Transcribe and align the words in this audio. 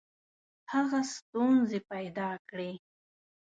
هغه 0.71 0.99
ستونزي 1.13 1.79
پیدا 1.91 2.29
کړې. 2.49 2.71